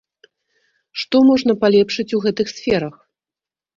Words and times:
Што 1.01 1.21
можна 1.29 1.55
палепшыць 1.65 2.09
у 2.19 2.23
гэтых 2.27 2.47
сферах? 2.57 2.95